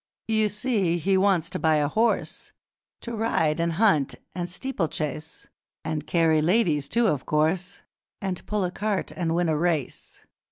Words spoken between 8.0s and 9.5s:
And pull a cart and win